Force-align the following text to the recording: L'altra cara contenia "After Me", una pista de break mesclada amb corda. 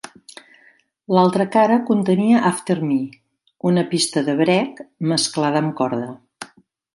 L'altra 1.15 1.45
cara 1.55 1.75
contenia 1.89 2.41
"After 2.51 2.77
Me", 2.87 2.97
una 3.73 3.85
pista 3.93 4.25
de 4.31 4.35
break 4.41 4.83
mesclada 5.13 5.63
amb 5.67 5.77
corda. 5.83 6.11